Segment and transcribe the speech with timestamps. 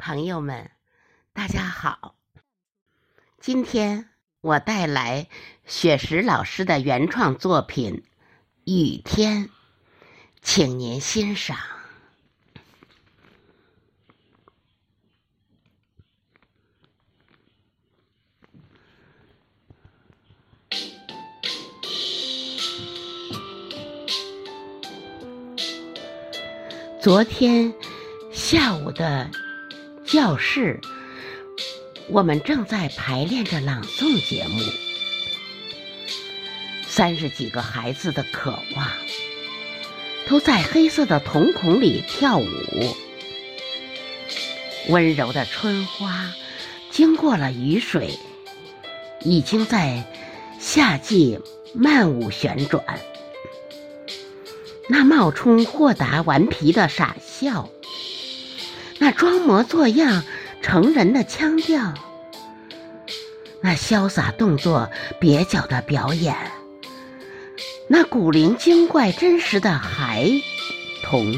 [0.00, 0.70] 朋友们，
[1.34, 2.14] 大家好！
[3.38, 4.08] 今天
[4.40, 5.28] 我带来
[5.66, 8.02] 雪石老师的原创作品
[8.72, 9.44] 《雨天》，
[10.40, 11.58] 请您欣赏。
[27.02, 27.74] 昨天
[28.32, 29.30] 下午的。
[30.10, 30.80] 教室，
[32.08, 34.60] 我们正在排练着朗诵节目。
[36.84, 38.88] 三十几个孩子的渴望，
[40.28, 42.48] 都在黑色的瞳孔里跳舞。
[44.88, 46.32] 温柔的春花，
[46.90, 48.18] 经过了雨水，
[49.20, 50.04] 已经在
[50.58, 51.38] 夏季
[51.72, 52.82] 漫舞旋转。
[54.88, 57.70] 那冒充豁达顽皮的傻笑。
[59.02, 60.22] 那装模作样
[60.60, 61.94] 成人的腔调，
[63.62, 66.36] 那潇洒动作蹩脚的表演，
[67.88, 70.30] 那古灵精怪真实的孩
[71.02, 71.34] 童，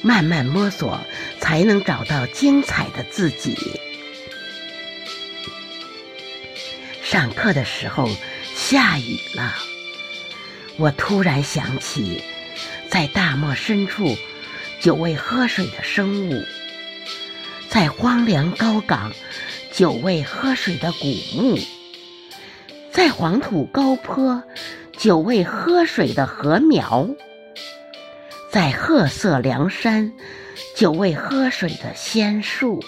[0.00, 1.00] 慢慢摸索
[1.40, 3.56] 才能找到精彩的自己。
[7.02, 8.08] 上课的时候
[8.54, 9.52] 下雨了，
[10.76, 12.22] 我突然想起，
[12.88, 14.16] 在大漠深处。
[14.80, 16.44] 久未喝水的生物，
[17.68, 19.10] 在荒凉高岗；
[19.72, 21.58] 久未喝水的古墓，
[22.92, 24.40] 在黄土高坡；
[24.96, 27.08] 久未喝水的禾苗，
[28.52, 30.12] 在褐色梁山；
[30.76, 32.80] 久未喝水的仙树。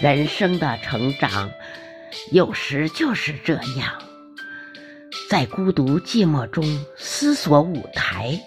[0.00, 1.52] 人生的成长，
[2.32, 4.09] 有时就是这样。
[5.30, 8.40] 在孤独寂寞中思索舞台，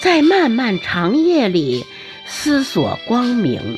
[0.00, 1.84] 在漫漫长夜里
[2.28, 3.76] 思索光明，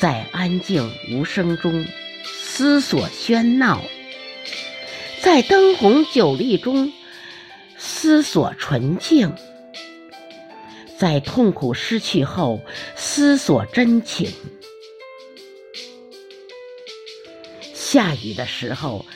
[0.00, 1.86] 在安静无声中
[2.24, 3.84] 思索喧闹，
[5.20, 6.92] 在灯红酒绿中
[7.78, 9.32] 思索纯净，
[10.98, 12.60] 在痛苦失去后
[12.96, 14.32] 思索真情。
[17.72, 19.06] 下雨的时候。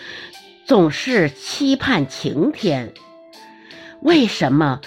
[0.66, 2.92] 总是期盼晴天，
[4.00, 4.80] 为什么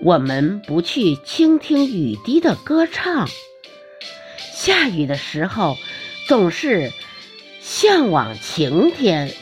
[0.00, 3.28] 我们不去倾听雨滴的歌唱？
[4.52, 5.76] 下雨的时候
[6.28, 6.92] 总是
[7.60, 9.34] 向往晴天，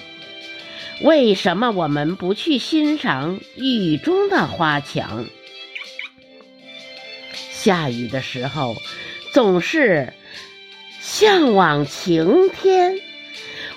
[1.03, 5.27] 为什么我们不去欣赏雨中的花墙？
[7.51, 8.77] 下雨的时候
[9.35, 10.15] 总是
[11.03, 12.99] 向往晴天。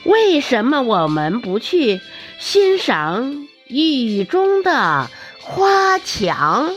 [0.06, 2.00] 为什么我们不去
[2.40, 5.10] 欣赏雨中的
[5.42, 6.72] 花墙？